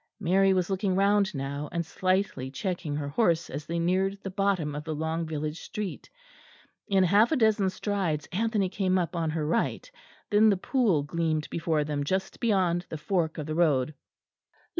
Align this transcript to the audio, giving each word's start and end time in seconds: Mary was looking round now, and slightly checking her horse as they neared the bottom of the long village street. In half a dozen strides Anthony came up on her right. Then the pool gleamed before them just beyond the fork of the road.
Mary 0.19 0.51
was 0.51 0.67
looking 0.67 0.95
round 0.95 1.35
now, 1.35 1.69
and 1.71 1.85
slightly 1.85 2.49
checking 2.49 2.95
her 2.95 3.09
horse 3.09 3.51
as 3.51 3.67
they 3.67 3.77
neared 3.77 4.17
the 4.23 4.31
bottom 4.31 4.73
of 4.73 4.83
the 4.83 4.95
long 4.95 5.27
village 5.27 5.59
street. 5.61 6.09
In 6.87 7.03
half 7.03 7.31
a 7.31 7.35
dozen 7.35 7.69
strides 7.69 8.25
Anthony 8.31 8.67
came 8.67 8.97
up 8.97 9.15
on 9.15 9.29
her 9.29 9.45
right. 9.45 9.91
Then 10.31 10.49
the 10.49 10.57
pool 10.57 11.03
gleamed 11.03 11.47
before 11.51 11.83
them 11.83 12.03
just 12.03 12.39
beyond 12.39 12.87
the 12.89 12.97
fork 12.97 13.37
of 13.37 13.45
the 13.45 13.53
road. 13.53 13.93